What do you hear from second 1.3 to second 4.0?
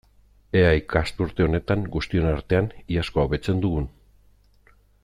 honetan, guztion artean, iazkoa hobetzen dugun!